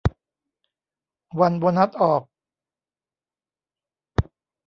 [1.39, 2.23] วันโบนัสออก